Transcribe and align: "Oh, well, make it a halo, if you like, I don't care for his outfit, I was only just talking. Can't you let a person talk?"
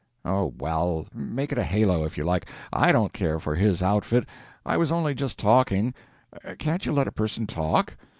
"Oh, 0.25 0.55
well, 0.57 1.05
make 1.13 1.51
it 1.51 1.59
a 1.59 1.63
halo, 1.63 2.03
if 2.05 2.17
you 2.17 2.23
like, 2.23 2.47
I 2.73 2.91
don't 2.91 3.13
care 3.13 3.37
for 3.39 3.53
his 3.53 3.83
outfit, 3.83 4.25
I 4.65 4.75
was 4.75 4.91
only 4.91 5.13
just 5.13 5.37
talking. 5.37 5.93
Can't 6.57 6.87
you 6.87 6.91
let 6.91 7.07
a 7.07 7.11
person 7.11 7.45
talk?" 7.45 7.95